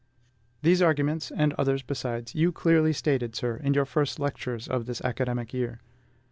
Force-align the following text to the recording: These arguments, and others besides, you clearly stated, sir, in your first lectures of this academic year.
These 0.63 0.81
arguments, 0.81 1.29
and 1.31 1.53
others 1.59 1.83
besides, 1.83 2.33
you 2.33 2.51
clearly 2.51 2.91
stated, 2.91 3.35
sir, 3.35 3.57
in 3.57 3.75
your 3.75 3.85
first 3.85 4.19
lectures 4.19 4.67
of 4.67 4.87
this 4.87 4.99
academic 5.01 5.53
year. 5.53 5.79